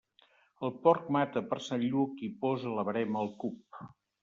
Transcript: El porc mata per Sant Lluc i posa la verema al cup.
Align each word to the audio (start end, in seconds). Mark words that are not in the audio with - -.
El 0.67 0.71
porc 0.85 1.11
mata 1.17 1.43
per 1.51 1.59
Sant 1.67 1.85
Lluc 1.93 2.25
i 2.29 2.31
posa 2.47 2.73
la 2.81 2.89
verema 2.91 3.25
al 3.25 3.33
cup. 3.45 3.87